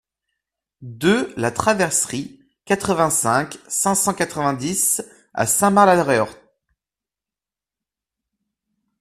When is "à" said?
5.35-5.45